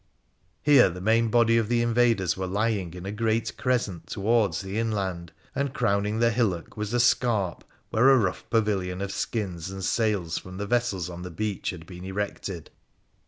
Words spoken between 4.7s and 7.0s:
inland, and crowning the hillock was a